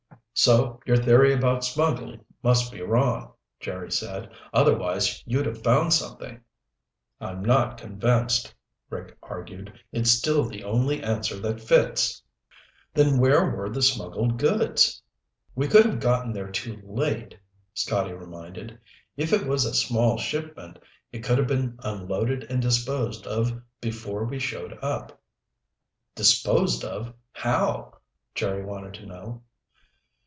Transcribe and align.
"So 0.33 0.79
your 0.87 0.97
theory 0.97 1.33
about 1.33 1.63
smuggling 1.63 2.25
must 2.41 2.71
be 2.71 2.81
wrong," 2.81 3.33
Jerry 3.59 3.91
said. 3.91 4.31
"Otherwise, 4.51 5.21
you'd 5.27 5.45
have 5.45 5.61
found 5.61 5.93
something." 5.93 6.41
"I'm 7.19 7.45
not 7.45 7.77
convinced," 7.77 8.51
Rick 8.89 9.15
argued. 9.21 9.71
"It's 9.91 10.09
still 10.09 10.43
the 10.45 10.63
only 10.63 11.03
answer 11.03 11.37
that 11.41 11.61
fits." 11.61 12.23
"Then 12.91 13.19
where 13.19 13.51
were 13.55 13.69
the 13.69 13.83
smuggled 13.83 14.39
goods?" 14.39 15.03
"We 15.53 15.67
could 15.67 15.85
have 15.85 15.99
gotten 15.99 16.33
there 16.33 16.49
too 16.49 16.81
late," 16.85 17.37
Scotty 17.75 18.13
reminded. 18.13 18.79
"If 19.17 19.33
it 19.33 19.45
was 19.45 19.65
a 19.65 19.75
small 19.75 20.17
shipment, 20.17 20.79
it 21.11 21.23
could 21.23 21.37
have 21.37 21.47
been 21.47 21.77
unloaded 21.83 22.45
and 22.45 22.63
disposed 22.63 23.27
of 23.27 23.61
before 23.79 24.23
we 24.25 24.39
showed 24.39 24.79
up." 24.81 25.21
"Disposed 26.15 26.83
of? 26.83 27.13
How?" 27.31 27.99
Jerry 28.33 28.65
wanted 28.65 28.95
to 28.95 29.05
know. 29.05 29.43